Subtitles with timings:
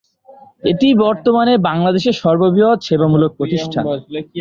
[0.63, 3.85] এটি বর্তমানে বাংলাদেশের সর্ববৃহৎ সেবামূলক প্রতিষ্ঠান।